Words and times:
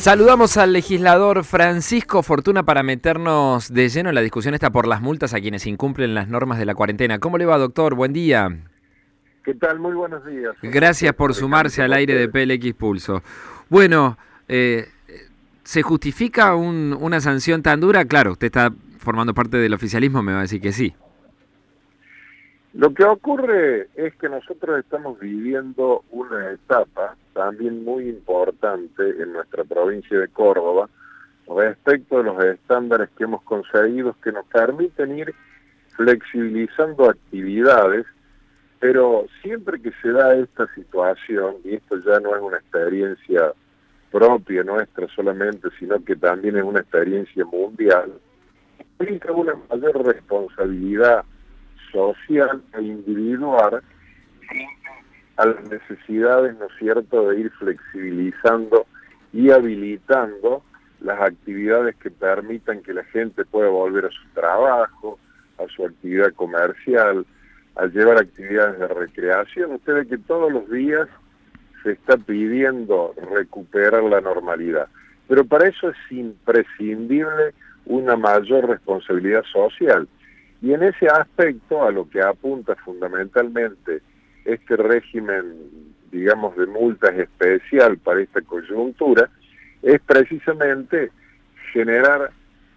Saludamos 0.00 0.56
al 0.56 0.72
legislador 0.72 1.44
Francisco 1.44 2.22
Fortuna 2.22 2.62
para 2.62 2.82
meternos 2.82 3.70
de 3.70 3.90
lleno 3.90 4.08
en 4.08 4.14
la 4.14 4.22
discusión 4.22 4.54
esta 4.54 4.70
por 4.70 4.88
las 4.88 5.02
multas 5.02 5.34
a 5.34 5.40
quienes 5.42 5.66
incumplen 5.66 6.14
las 6.14 6.26
normas 6.26 6.58
de 6.58 6.64
la 6.64 6.74
cuarentena. 6.74 7.18
¿Cómo 7.18 7.36
le 7.36 7.44
va, 7.44 7.58
doctor? 7.58 7.94
Buen 7.94 8.14
día. 8.14 8.48
¿Qué 9.44 9.54
tal? 9.54 9.78
Muy 9.78 9.92
buenos 9.92 10.24
días. 10.24 10.56
Gracias 10.62 11.12
por 11.12 11.34
sumarse 11.34 11.82
al 11.82 11.92
aire 11.92 12.14
de 12.14 12.28
PLX 12.30 12.72
Pulso. 12.72 13.22
Bueno, 13.68 14.16
eh, 14.48 14.88
¿se 15.64 15.82
justifica 15.82 16.54
una 16.54 17.20
sanción 17.20 17.62
tan 17.62 17.80
dura? 17.80 18.06
Claro, 18.06 18.32
usted 18.32 18.46
está 18.46 18.72
formando 19.00 19.34
parte 19.34 19.58
del 19.58 19.74
oficialismo, 19.74 20.22
me 20.22 20.32
va 20.32 20.38
a 20.38 20.42
decir 20.42 20.62
que 20.62 20.72
sí. 20.72 20.94
Lo 22.72 22.94
que 22.94 23.04
ocurre 23.04 23.88
es 23.96 24.14
que 24.14 24.28
nosotros 24.28 24.78
estamos 24.78 25.18
viviendo 25.18 26.04
una 26.10 26.52
etapa 26.52 27.16
también 27.32 27.84
muy 27.84 28.08
importante 28.08 29.02
en 29.20 29.32
nuestra 29.32 29.64
provincia 29.64 30.20
de 30.20 30.28
Córdoba 30.28 30.88
respecto 31.48 32.18
a 32.18 32.22
los 32.22 32.44
estándares 32.44 33.08
que 33.18 33.24
hemos 33.24 33.42
conseguido 33.42 34.14
que 34.22 34.30
nos 34.30 34.46
permiten 34.46 35.18
ir 35.18 35.34
flexibilizando 35.96 37.10
actividades, 37.10 38.06
pero 38.78 39.26
siempre 39.42 39.82
que 39.82 39.90
se 40.00 40.12
da 40.12 40.36
esta 40.36 40.72
situación, 40.74 41.56
y 41.64 41.74
esto 41.74 41.96
ya 41.98 42.20
no 42.20 42.36
es 42.36 42.40
una 42.40 42.58
experiencia 42.58 43.52
propia 44.12 44.62
nuestra 44.62 45.08
solamente, 45.08 45.68
sino 45.78 46.02
que 46.04 46.14
también 46.14 46.56
es 46.56 46.62
una 46.62 46.80
experiencia 46.80 47.44
mundial, 47.46 48.12
implica 48.78 49.32
una 49.32 49.54
mayor 49.68 50.06
responsabilidad 50.06 51.24
social 51.92 52.62
e 52.74 52.82
individual 52.82 53.82
a 55.36 55.46
las 55.46 55.70
necesidades, 55.70 56.56
¿no 56.58 56.66
es 56.66 56.72
cierto?, 56.78 57.30
de 57.30 57.40
ir 57.40 57.50
flexibilizando 57.52 58.86
y 59.32 59.50
habilitando 59.50 60.62
las 61.00 61.20
actividades 61.20 61.96
que 61.96 62.10
permitan 62.10 62.82
que 62.82 62.92
la 62.92 63.04
gente 63.04 63.44
pueda 63.44 63.68
volver 63.68 64.06
a 64.06 64.10
su 64.10 64.28
trabajo, 64.34 65.18
a 65.58 65.66
su 65.74 65.84
actividad 65.84 66.32
comercial, 66.34 67.24
a 67.76 67.86
llevar 67.86 68.18
actividades 68.18 68.78
de 68.78 68.88
recreación. 68.88 69.72
Usted 69.72 69.94
ve 69.94 70.06
que 70.08 70.18
todos 70.18 70.52
los 70.52 70.68
días 70.70 71.08
se 71.82 71.92
está 71.92 72.16
pidiendo 72.16 73.14
recuperar 73.34 74.02
la 74.02 74.20
normalidad. 74.20 74.88
Pero 75.28 75.44
para 75.44 75.68
eso 75.68 75.88
es 75.88 75.96
imprescindible 76.10 77.54
una 77.86 78.16
mayor 78.16 78.68
responsabilidad 78.68 79.44
social. 79.44 80.08
Y 80.62 80.72
en 80.72 80.82
ese 80.82 81.06
aspecto, 81.06 81.82
a 81.82 81.90
lo 81.90 82.08
que 82.08 82.20
apunta 82.20 82.74
fundamentalmente 82.76 84.02
este 84.44 84.76
régimen, 84.76 85.54
digamos, 86.10 86.56
de 86.56 86.66
multas 86.66 87.14
especial 87.18 87.96
para 87.98 88.20
esta 88.20 88.42
coyuntura, 88.42 89.30
es 89.82 90.00
precisamente 90.02 91.10
generar 91.72 92.30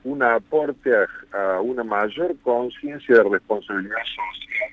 un 0.03 0.23
aporte 0.23 0.91
a, 1.33 1.61
una 1.61 1.83
mayor 1.83 2.35
conciencia 2.43 3.17
de 3.17 3.23
responsabilidad 3.23 3.95
social 3.97 4.71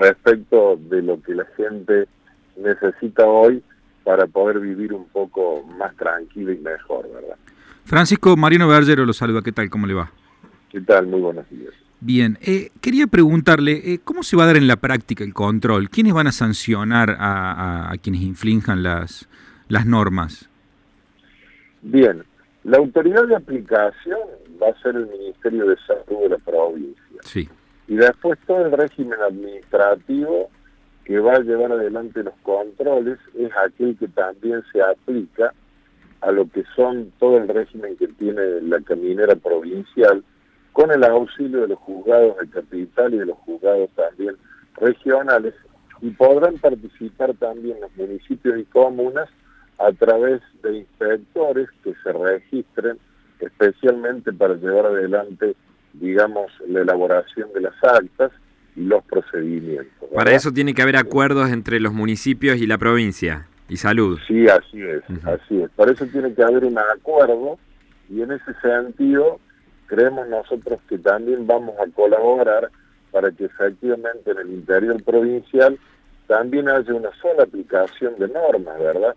respecto 0.00 0.76
de 0.76 1.02
lo 1.02 1.22
que 1.22 1.34
la 1.34 1.44
gente 1.56 2.08
necesita 2.56 3.24
hoy 3.26 3.62
para 4.04 4.26
poder 4.26 4.58
vivir 4.58 4.92
un 4.92 5.06
poco 5.08 5.62
más 5.78 5.94
tranquilo 5.96 6.52
y 6.52 6.58
mejor, 6.58 7.08
¿verdad? 7.12 7.36
Francisco 7.84 8.36
Marino 8.36 8.68
Bergero 8.68 9.04
lo 9.04 9.12
saluda, 9.12 9.42
¿qué 9.42 9.52
tal? 9.52 9.68
¿Cómo 9.68 9.86
le 9.86 9.94
va? 9.94 10.10
¿Qué 10.70 10.80
tal? 10.80 11.06
Muy 11.06 11.20
buenos 11.20 11.48
días. 11.50 11.74
Bien, 12.04 12.36
eh, 12.42 12.70
quería 12.80 13.06
preguntarle, 13.06 13.92
eh, 13.92 14.00
¿cómo 14.02 14.24
se 14.24 14.36
va 14.36 14.42
a 14.42 14.46
dar 14.46 14.56
en 14.56 14.66
la 14.66 14.74
práctica 14.74 15.22
el 15.22 15.32
control? 15.32 15.88
¿Quiénes 15.88 16.12
van 16.12 16.26
a 16.26 16.32
sancionar 16.32 17.16
a, 17.16 17.92
quienes 18.02 18.22
inflinjan 18.22 18.82
las, 18.82 19.28
las 19.68 19.86
normas? 19.86 20.50
Bien, 21.80 22.24
la 22.64 22.78
autoridad 22.78 23.28
de 23.28 23.36
aplicación 23.36 24.18
va 24.60 24.70
a 24.70 24.82
ser 24.82 24.96
el 24.96 25.06
Ministerio 25.06 25.68
de 25.68 25.76
Salud 25.86 26.22
de 26.22 26.28
la 26.30 26.38
provincia. 26.38 27.20
Sí. 27.22 27.48
Y 27.86 27.94
después 27.94 28.36
todo 28.48 28.66
el 28.66 28.72
régimen 28.72 29.20
administrativo 29.20 30.50
que 31.04 31.20
va 31.20 31.34
a 31.34 31.40
llevar 31.40 31.70
adelante 31.70 32.24
los 32.24 32.34
controles 32.42 33.20
es 33.38 33.50
aquel 33.64 33.96
que 33.96 34.08
también 34.08 34.60
se 34.72 34.82
aplica 34.82 35.54
a 36.20 36.32
lo 36.32 36.50
que 36.50 36.64
son 36.74 37.12
todo 37.20 37.38
el 37.38 37.46
régimen 37.46 37.96
que 37.96 38.08
tiene 38.08 38.60
la 38.62 38.80
caminera 38.80 39.36
provincial 39.36 40.24
con 40.72 40.90
el 40.90 41.04
auxilio 41.04 41.62
de 41.62 41.68
los 41.68 41.78
juzgados 41.80 42.36
de 42.38 42.48
capital 42.48 43.14
y 43.14 43.18
de 43.18 43.26
los 43.26 43.38
juzgados 43.38 43.90
también 43.94 44.36
regionales, 44.76 45.54
y 46.00 46.10
podrán 46.10 46.58
participar 46.58 47.34
también 47.34 47.80
los 47.80 47.94
municipios 47.96 48.58
y 48.58 48.64
comunas 48.64 49.28
a 49.78 49.92
través 49.92 50.40
de 50.62 50.78
inspectores 50.78 51.68
que 51.84 51.94
se 52.02 52.12
registren 52.12 52.98
especialmente 53.38 54.32
para 54.32 54.54
llevar 54.54 54.86
adelante, 54.86 55.54
digamos, 55.94 56.50
la 56.68 56.80
elaboración 56.80 57.52
de 57.52 57.60
las 57.60 57.74
actas 57.82 58.32
y 58.76 58.82
los 58.82 59.04
procedimientos. 59.04 60.08
Para 60.14 60.32
eso 60.32 60.52
tiene 60.52 60.74
que 60.74 60.82
haber 60.82 60.96
acuerdos 60.96 61.50
entre 61.50 61.80
los 61.80 61.92
municipios 61.92 62.58
y 62.58 62.66
la 62.66 62.78
provincia 62.78 63.46
y 63.68 63.76
salud. 63.76 64.18
Sí, 64.26 64.46
así 64.48 64.82
es, 64.82 65.02
así 65.24 65.62
es. 65.62 65.70
Para 65.70 65.92
eso 65.92 66.06
tiene 66.06 66.34
que 66.34 66.42
haber 66.42 66.64
un 66.64 66.78
acuerdo 66.78 67.58
y 68.08 68.22
en 68.22 68.32
ese 68.32 68.52
sentido 68.60 69.40
creemos 69.92 70.26
nosotros 70.26 70.80
que 70.88 70.96
también 70.96 71.46
vamos 71.46 71.74
a 71.78 71.86
colaborar 71.90 72.70
para 73.10 73.30
que 73.30 73.44
efectivamente 73.44 74.30
en 74.30 74.38
el 74.38 74.50
interior 74.50 75.02
provincial 75.02 75.78
también 76.26 76.66
haya 76.70 76.94
una 76.94 77.10
sola 77.20 77.42
aplicación 77.42 78.14
de 78.18 78.28
normas, 78.28 78.78
¿verdad? 78.78 79.14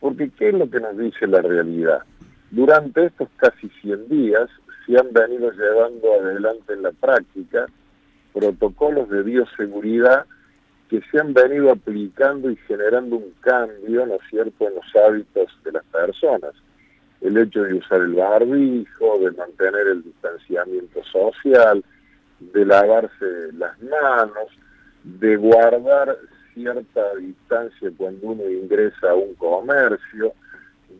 Porque 0.00 0.28
¿qué 0.38 0.50
es 0.50 0.54
lo 0.54 0.68
que 0.68 0.80
nos 0.80 0.98
dice 0.98 1.26
la 1.26 1.40
realidad? 1.40 2.02
Durante 2.50 3.06
estos 3.06 3.30
casi 3.36 3.70
100 3.80 4.08
días 4.10 4.50
se 4.84 4.98
han 4.98 5.10
venido 5.14 5.50
llevando 5.50 6.12
adelante 6.20 6.74
en 6.74 6.82
la 6.82 6.92
práctica 6.92 7.64
protocolos 8.34 9.08
de 9.08 9.22
bioseguridad 9.22 10.26
que 10.90 11.00
se 11.10 11.18
han 11.18 11.32
venido 11.32 11.70
aplicando 11.70 12.50
y 12.50 12.56
generando 12.68 13.16
un 13.16 13.32
cambio, 13.40 14.04
¿no 14.04 14.16
es 14.16 14.20
cierto?, 14.28 14.68
en 14.68 14.74
los 14.74 14.84
hábitos 14.94 15.58
de 15.64 15.72
las 15.72 15.84
personas 15.86 16.52
el 17.20 17.36
hecho 17.36 17.62
de 17.62 17.74
usar 17.74 18.00
el 18.00 18.14
barbijo, 18.14 19.18
de 19.18 19.30
mantener 19.32 19.86
el 19.88 20.02
distanciamiento 20.02 21.02
social, 21.04 21.84
de 22.40 22.64
lavarse 22.64 23.52
las 23.54 23.78
manos, 23.82 24.48
de 25.04 25.36
guardar 25.36 26.16
cierta 26.54 27.14
distancia 27.16 27.90
cuando 27.96 28.28
uno 28.28 28.48
ingresa 28.48 29.10
a 29.10 29.14
un 29.14 29.34
comercio, 29.34 30.32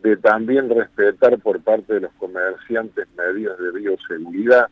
de 0.01 0.17
también 0.17 0.69
respetar 0.69 1.39
por 1.39 1.61
parte 1.61 1.95
de 1.95 2.01
los 2.01 2.13
comerciantes 2.13 3.07
medidas 3.17 3.57
de 3.57 3.71
bioseguridad 3.71 4.67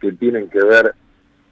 que 0.00 0.12
tienen 0.12 0.48
que 0.48 0.64
ver 0.64 0.94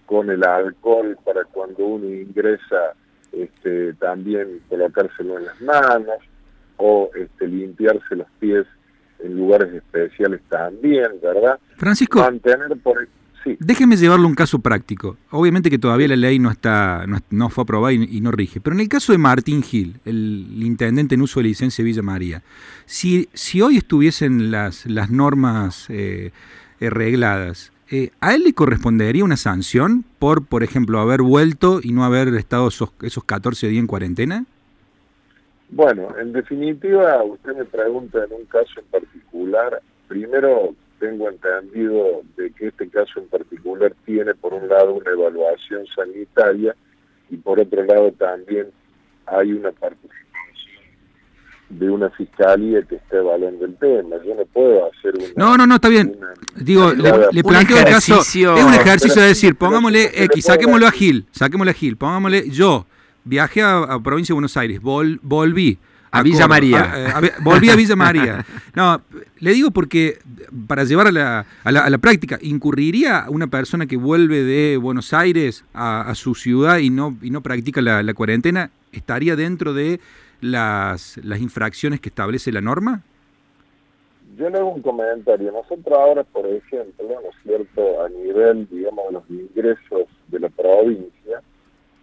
con 0.07 0.31
el 0.31 0.45
alcohol 0.45 1.17
para 1.25 1.45
cuando 1.45 1.85
uno 1.87 2.07
ingresa 2.07 2.95
este, 3.33 3.95
también 3.95 4.61
colocárselo 4.69 5.39
en 5.39 5.47
las 5.47 5.61
manos 5.61 6.19
o 6.77 7.11
este, 7.15 7.47
limpiarse 7.47 8.17
los 8.17 8.27
pies 8.41 8.67
en 9.23 9.37
lugares 9.37 9.73
especiales 9.73 10.41
también, 10.49 11.09
¿verdad? 11.23 11.59
Francisco, 11.77 12.21
mantener 12.21 12.77
por 12.83 13.09
sí. 13.45 13.57
déjeme 13.59 13.97
llevarlo 13.97 14.27
un 14.27 14.35
caso 14.35 14.59
práctico. 14.59 15.17
Obviamente 15.31 15.71
que 15.71 15.79
todavía 15.79 16.09
la 16.09 16.17
ley 16.17 16.39
no 16.39 16.51
está 16.51 17.05
no, 17.31 17.49
fue 17.51 17.63
aprobada 17.63 17.93
y, 17.93 18.21
no 18.21 18.31
rige, 18.31 18.61
pero 18.61 18.75
en 18.75 18.81
el 18.81 18.89
caso 18.89 19.13
de 19.13 19.19
Martín 19.19 19.63
Gil, 19.63 20.01
el, 20.05 20.63
intendente 20.63 21.15
en 21.15 21.23
uso 21.23 21.41
de 21.41 21.45
licencia 21.45 21.83
de 21.83 21.87
Villa 21.87 22.03
María, 22.03 22.43
si, 22.87 23.29
si 23.33 23.61
hoy 23.63 23.77
estuviesen 23.77 24.51
las, 24.51 24.87
las 24.87 25.11
normas 25.11 25.87
eh, 25.89 26.31
regladas, 26.81 27.73
eh, 27.91 28.11
¿a 28.21 28.35
él 28.35 28.45
le 28.45 28.55
correspondería 28.55 29.25
una 29.25 29.37
sanción 29.37 30.05
por, 30.19 30.47
por 30.47 30.63
ejemplo, 30.63 30.99
haber 30.99 31.21
vuelto 31.21 31.81
y 31.83 31.93
no 31.93 32.05
haber 32.05 32.29
estado 32.35 32.69
esos, 32.69 32.91
esos 33.03 33.25
14 33.25 33.69
días 33.69 33.81
en 33.81 33.87
cuarentena? 33.87 34.47
Bueno, 35.73 36.15
en 36.21 36.35
definitiva, 36.35 37.25
usted 37.25 37.57
me 37.57 37.65
pregunta 37.65 38.23
en 38.25 38.33
un 38.33 38.45
caso 38.45 38.73
en 38.77 38.85
particular. 38.91 39.81
Primero, 40.07 40.75
tengo 41.01 41.31
entendido 41.31 42.21
de 42.37 42.51
que 42.53 42.67
este 42.69 42.89
caso 42.91 43.21
en 43.21 43.29
particular 43.29 43.95
tiene 44.05 44.35
por 44.35 44.53
un 44.53 44.69
lado 44.69 44.93
una 44.93 45.11
evaluación 45.11 45.87
sanitaria 45.97 46.77
y 47.31 47.39
por 47.39 47.59
otro 47.59 47.85
lado 47.85 48.13
también 48.13 48.67
hay 49.25 49.53
una 49.53 49.73
participación 49.73 50.13
de 51.71 51.89
una 51.89 52.11
fiscalía 52.11 52.83
que 52.83 52.97
esté 52.97 53.17
evaluando 53.17 53.65
el 53.65 53.75
tema. 53.77 54.17
Yo 54.27 54.35
no 54.35 54.45
puedo 54.45 54.91
hacer 54.93 55.15
una... 55.17 55.27
No, 55.37 55.57
no, 55.57 55.67
no, 55.67 55.77
está 55.77 55.89
bien. 55.89 56.19
Digo, 56.55 56.93
le, 56.93 57.43
planteo 57.43 57.79
el 57.79 57.85
caso... 57.85 58.21
Es 58.21 58.45
un 58.45 58.75
ejercicio 58.75 59.23
de 59.23 59.29
decir, 59.29 59.57
pongámosle 59.57 60.11
X, 60.25 60.45
saquémoslo 60.45 60.87
a 60.87 60.91
Gil, 60.91 61.27
saquémosle 61.31 61.71
a 61.71 61.75
Gil, 61.75 61.97
pongámosle 61.97 62.51
yo 62.51 62.87
viajé 63.25 63.63
a, 63.63 63.99
provincia 64.03 64.33
de 64.33 64.35
Buenos 64.35 64.57
Aires, 64.57 64.81
volví. 64.81 65.79
A, 66.11 66.23
Villa 66.23 66.47
María. 66.47 67.15
volví 67.43 67.71
a 67.71 67.77
Villa 67.77 67.97
María. 67.97 68.45
No, 68.75 69.01
le 69.39 69.53
digo 69.53 69.71
porque 69.71 70.19
para 70.67 70.85
llevar 70.85 71.07
a 71.07 71.13
la, 71.13 71.47
a 71.65 71.91
la, 71.91 71.99
práctica, 71.99 72.39
¿incurriría 72.43 73.25
una 73.29 73.47
persona 73.47 73.87
que 73.87 73.97
vuelve 73.97 74.43
de 74.43 74.77
Buenos 74.77 75.15
Aires 75.15 75.65
a, 75.73 76.13
su 76.15 76.35
ciudad 76.35 76.79
y 76.79 76.91
no, 76.91 77.17
y 77.23 77.31
no 77.31 77.41
practica 77.43 77.81
la, 77.81 78.15
cuarentena? 78.15 78.71
¿Estaría 78.93 79.37
dentro 79.37 79.73
de 79.73 80.01
las, 80.43 81.19
las 81.23 81.41
infracciones 81.41 82.01
que 82.01 82.11
establece 82.11 82.53
la 82.53 82.61
norma? 82.61 83.03
yo 84.37 84.49
le 84.49 84.59
hago 84.59 84.71
un 84.71 84.83
comentario. 84.83 85.53
Nosotros 85.53 85.99
ahora, 85.99 86.25
por 86.25 86.47
ejemplo, 86.47 87.07
¿no 87.07 87.29
es 87.29 87.37
cierto?, 87.43 88.03
a 88.03 88.09
nivel, 88.09 88.69
digamos, 88.69 89.07
de 89.07 89.13
los 89.13 89.31
ingresos 89.31 90.09
de 90.29 90.41
la 90.41 90.49
provincia, 90.49 91.43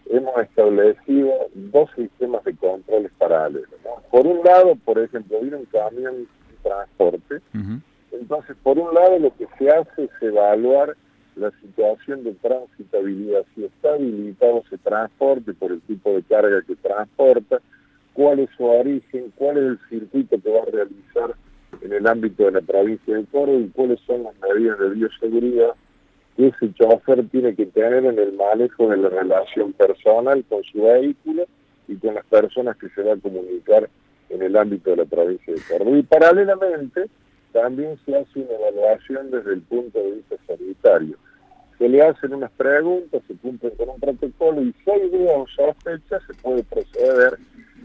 hemos 0.09 0.35
establecido 0.41 1.31
dos 1.53 1.89
sistemas 1.95 2.43
de 2.43 2.55
controles 2.55 3.11
paralelos. 3.17 3.69
Por 4.11 4.25
un 4.25 4.43
lado, 4.43 4.75
por 4.83 4.99
ejemplo, 4.99 5.39
viene 5.39 5.57
un 5.57 5.65
camión 5.65 6.15
de 6.17 6.27
transporte, 6.63 7.41
entonces, 8.11 8.55
por 8.63 8.77
un 8.77 8.93
lado, 8.93 9.19
lo 9.19 9.35
que 9.37 9.47
se 9.57 9.69
hace 9.69 10.03
es 10.05 10.09
evaluar 10.21 10.95
la 11.35 11.51
situación 11.61 12.23
de 12.23 12.33
transitabilidad, 12.33 13.45
si 13.55 13.65
está 13.65 13.93
habilitado 13.93 14.63
ese 14.65 14.77
transporte 14.79 15.53
por 15.53 15.71
el 15.71 15.81
tipo 15.81 16.11
de 16.11 16.23
carga 16.23 16.61
que 16.63 16.75
transporta, 16.75 17.61
cuál 18.13 18.39
es 18.39 18.49
su 18.57 18.65
origen, 18.65 19.31
cuál 19.35 19.57
es 19.57 19.63
el 19.63 19.79
circuito 19.89 20.41
que 20.41 20.51
va 20.51 20.63
a 20.63 20.65
realizar 20.65 21.35
en 21.81 21.93
el 21.93 22.07
ámbito 22.07 22.43
de 22.45 22.51
la 22.51 22.61
provincia 22.61 23.15
de 23.15 23.25
Córdoba 23.25 23.59
y 23.59 23.69
cuáles 23.69 23.99
son 24.01 24.23
las 24.23 24.33
medidas 24.41 24.79
de 24.79 24.89
bioseguridad 24.89 25.75
ese 26.47 26.73
chofer 26.73 27.27
tiene 27.29 27.55
que 27.55 27.65
tener 27.65 28.05
en 28.05 28.17
el 28.17 28.33
manejo 28.33 28.89
de 28.89 28.97
la 28.97 29.09
relación 29.09 29.73
personal 29.73 30.43
con 30.47 30.63
su 30.63 30.83
vehículo 30.83 31.45
y 31.87 31.95
con 31.95 32.15
las 32.15 32.25
personas 32.25 32.77
que 32.77 32.89
se 32.89 33.03
va 33.03 33.13
a 33.13 33.17
comunicar 33.17 33.89
en 34.29 34.41
el 34.41 34.55
ámbito 34.55 34.91
de 34.91 34.97
la 34.97 35.05
provincia 35.05 35.53
de 35.53 35.59
Córdoba. 35.69 35.97
Y 35.97 36.03
paralelamente 36.03 37.05
también 37.51 37.97
se 38.05 38.15
hace 38.15 38.39
una 38.39 38.53
evaluación 38.53 39.31
desde 39.31 39.53
el 39.53 39.61
punto 39.61 39.99
de 39.99 40.11
vista 40.11 40.35
sanitario. 40.47 41.17
Se 41.77 41.89
le 41.89 42.01
hacen 42.01 42.33
unas 42.33 42.51
preguntas, 42.51 43.21
se 43.27 43.35
cumplen 43.35 43.73
con 43.75 43.89
un 43.89 43.99
protocolo 43.99 44.61
y 44.61 44.73
si 44.83 44.91
hay 44.91 45.09
duda 45.09 45.37
o 45.37 45.47
sospecha 45.47 46.19
se 46.27 46.33
puede 46.41 46.63
proceder 46.63 47.37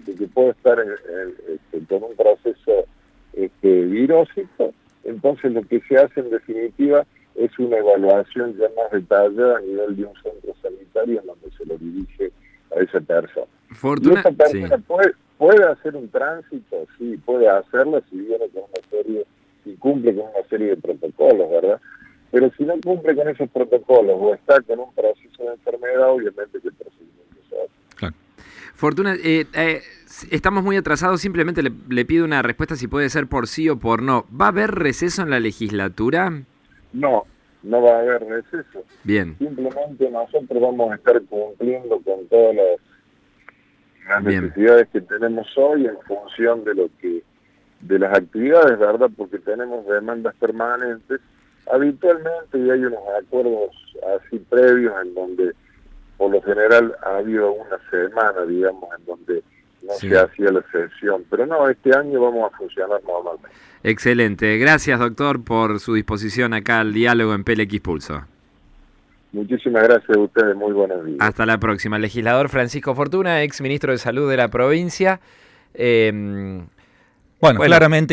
de 0.05 0.15
que 0.15 0.27
puede 0.27 0.51
estar 0.51 0.79
este, 0.81 1.87
con 1.89 2.03
un 2.03 2.17
proceso 2.17 2.85
este, 3.33 3.85
virósico. 3.87 4.75
Entonces 5.05 5.53
lo 5.53 5.63
que 5.63 5.81
se 5.89 5.97
hace 5.97 6.21
en 6.21 6.31
definitiva 6.31 7.07
es 7.35 7.59
una 7.59 7.79
evaluación 7.79 8.57
ya 8.57 8.69
más 8.77 8.91
detallada 8.93 9.59
a 9.59 9.61
nivel 9.61 9.97
de 9.97 10.05
un 10.05 10.15
centro 10.23 10.55
sanitario 10.63 11.21
en 11.21 11.27
donde 11.27 11.51
se 11.57 11.65
lo 11.67 11.77
dirige 11.79 12.33
a 12.75 12.81
esa 12.81 13.01
persona. 13.01 13.47
Fortuna, 13.73 14.21
esa 14.21 14.31
persona 14.31 14.79
puede, 14.79 15.15
puede 15.37 15.65
hacer 15.65 15.97
un 15.97 16.09
tránsito, 16.09 16.87
sí, 16.97 17.17
puede 17.25 17.49
hacerlo 17.49 18.03
si 18.11 18.17
viene 18.19 18.49
con 18.51 18.63
una 18.63 18.89
serie, 18.91 19.27
si 19.65 19.75
cumple 19.77 20.15
con 20.15 20.27
una 20.27 20.49
serie 20.49 20.69
de 20.69 20.77
protocolos, 20.77 21.51
¿verdad? 21.51 21.81
Pero 22.31 22.51
si 22.57 22.65
no 22.65 22.75
cumple 22.83 23.15
con 23.15 23.29
esos 23.29 23.49
protocolos 23.51 24.17
o 24.19 24.35
está 24.35 24.61
con 24.63 24.79
un 24.81 24.95
proceso 24.95 25.43
de 25.43 25.53
enfermedad, 25.53 26.11
obviamente 26.11 26.61
que 26.61 26.69
el 26.69 26.75
procedimiento 26.75 27.37
se 27.49 27.57
hace. 27.57 27.97
Claro. 27.97 28.15
Fortuna, 28.75 29.15
eh, 29.23 29.47
eh, 29.55 29.83
estamos 30.31 30.63
muy 30.63 30.77
atrasados, 30.77 31.21
simplemente 31.21 31.63
le, 31.63 31.73
le, 31.89 32.05
pido 32.05 32.25
una 32.25 32.43
respuesta 32.43 32.77
si 32.77 32.89
puede 32.89 33.09
ser 33.09 33.27
por 33.27 33.49
sí 33.49 33.69
o 33.69 33.79
por 33.79 34.03
no. 34.03 34.25
¿Va 34.31 34.47
a 34.47 34.49
haber 34.49 34.73
receso 34.73 35.23
en 35.23 35.31
la 35.31 35.41
legislatura? 35.41 36.45
No, 36.95 37.27
no 37.63 37.83
va 37.83 37.97
a 37.97 38.01
haber 38.01 38.25
receso. 38.25 38.85
Bien. 39.03 39.37
Simplemente 39.39 40.09
nosotros 40.11 40.63
vamos 40.63 40.93
a 40.93 40.95
estar 40.95 41.21
cumpliendo 41.23 42.01
con 42.01 42.27
todas 42.29 42.55
las, 42.55 44.23
necesidades 44.23 44.89
que 44.89 45.01
tenemos 45.01 45.47
hoy 45.57 45.87
en 45.87 45.99
función 46.07 46.63
de 46.65 46.75
lo 46.75 46.89
que 47.01 47.23
de 47.81 47.99
las 47.99 48.17
actividades, 48.17 48.79
¿verdad? 48.79 49.11
Porque 49.17 49.39
tenemos 49.39 49.87
demandas 49.87 50.35
permanentes 50.37 51.21
habitualmente 51.71 52.59
y 52.59 52.71
hay 52.71 52.85
unos 52.85 53.01
acuerdos 53.19 53.71
así 54.17 54.39
previos 54.39 54.95
en 55.03 55.15
donde 55.15 55.53
por 56.17 56.31
lo 56.31 56.41
general 56.43 56.95
ha 57.03 57.17
habido 57.17 57.53
una 57.53 57.79
semana, 57.91 58.45
digamos, 58.47 58.89
en 58.99 59.05
donde 59.05 59.43
no 59.87 59.95
se 59.95 60.19
hacía 60.19 60.51
la 60.51 60.63
sesión. 60.73 61.25
Pero 61.31 61.47
no, 61.47 61.69
este 61.69 61.97
año 61.97 62.21
vamos 62.21 62.53
a 62.53 62.57
funcionar 62.57 63.01
normalmente. 63.05 63.49
Excelente. 63.83 64.59
Gracias, 64.59 64.99
doctor, 64.99 65.45
por 65.45 65.79
su 65.81 65.95
disposición 65.95 66.55
acá 66.55 66.81
al 66.81 66.93
diálogo 66.93 67.35
en 67.35 67.45
PLX 67.45 67.81
Pulso. 67.81 68.25
Muchísimas 69.33 69.83
gracias 69.83 70.17
a 70.17 70.21
ustedes. 70.21 70.55
Muy 70.55 70.73
buenos 70.73 71.05
días. 71.05 71.19
Hasta 71.21 71.45
la 71.45 71.59
próxima. 71.59 71.99
Legislador 71.99 72.49
Francisco 72.49 72.95
Fortuna, 72.95 73.43
ex 73.43 73.61
ministro 73.61 73.93
de 73.93 73.99
Salud 73.99 74.31
de 74.31 74.37
la 74.37 74.49
provincia. 74.49 75.21
Eh, 75.75 76.11
bueno, 76.13 77.59
bueno, 77.59 77.61
claramente 77.61 78.13